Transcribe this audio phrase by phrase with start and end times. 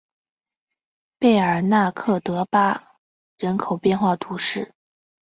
[1.19, 2.95] 贝尔纳克德巴
[3.37, 4.73] 人口变化图示